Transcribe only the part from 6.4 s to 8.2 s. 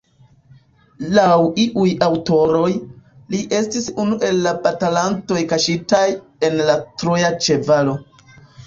en la troja ĉevalo.